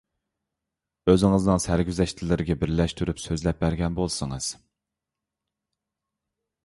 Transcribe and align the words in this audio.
ئۆزىڭىزنىڭ 1.11 1.61
سەرگۈزەشتلىرىگە 1.65 2.57
بىرلەشتۈرۈپ 2.63 3.21
سۆزلەپ 3.27 3.61
بەرگەن 3.67 4.01
بولسىڭىز. 4.01 4.51